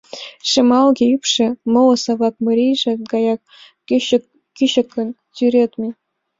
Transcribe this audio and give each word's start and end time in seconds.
Шемалге 0.49 1.03
ӱпшӧ 1.15 1.45
моло 1.73 1.95
Савак 2.03 2.35
марийын 2.45 2.99
гаяк 3.11 3.39
кӱчыкын 4.59 5.09
тӱредме. 5.35 5.89